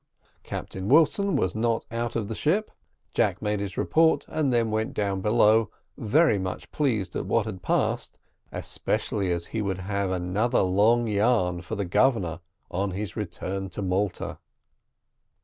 Captain 0.41 0.89
Wilson 0.89 1.35
was 1.35 1.53
not 1.53 1.85
out 1.91 2.15
of 2.15 2.27
the 2.27 2.33
ship. 2.33 2.71
Jack 3.13 3.39
made 3.39 3.59
his 3.59 3.77
report, 3.77 4.25
and 4.27 4.51
then 4.51 4.71
went 4.71 4.95
down 4.95 5.21
below, 5.21 5.69
very 5.95 6.39
much 6.39 6.71
pleased 6.71 7.15
at 7.15 7.27
what 7.27 7.45
had 7.45 7.61
passed, 7.61 8.17
especially 8.51 9.31
as 9.31 9.45
he 9.53 9.61
would 9.61 9.77
have 9.81 10.09
another 10.09 10.63
long 10.63 11.05
yarn 11.05 11.61
for 11.61 11.75
the 11.75 11.85
Governor 11.85 12.39
on 12.71 12.89
his 12.93 13.15
return 13.15 13.69
to 13.69 13.83
Malta. 13.83 14.39